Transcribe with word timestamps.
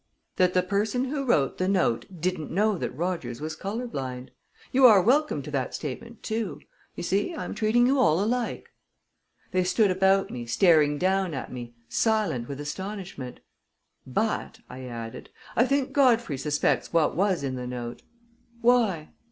"That 0.37 0.55
the 0.55 0.63
person 0.63 1.05
who 1.05 1.25
wrote 1.27 1.59
the 1.59 1.67
note 1.67 2.07
didn't 2.19 2.49
know 2.49 2.75
that 2.75 2.89
Rogers 2.97 3.39
was 3.39 3.55
color 3.55 3.85
blind. 3.85 4.31
You 4.71 4.87
are 4.87 4.99
welcome 4.99 5.43
to 5.43 5.51
that 5.51 5.75
statement, 5.75 6.23
too. 6.23 6.59
You 6.95 7.03
see, 7.03 7.35
I'm 7.35 7.53
treating 7.53 7.85
you 7.85 7.99
all 7.99 8.19
alike." 8.19 8.71
They 9.51 9.63
stood 9.63 9.91
about 9.91 10.31
me, 10.31 10.47
staring 10.47 10.97
down 10.97 11.35
at 11.35 11.51
me, 11.51 11.75
silent 11.87 12.47
with 12.47 12.59
astonishment. 12.59 13.41
"But," 14.07 14.61
I 14.67 14.85
added, 14.85 15.29
"I 15.55 15.67
think 15.67 15.93
Godfrey 15.93 16.39
suspects 16.39 16.91
what 16.91 17.15
was 17.15 17.43
in 17.43 17.53
the 17.53 17.67
note." 17.67 18.01
"Why?" 18.59 19.09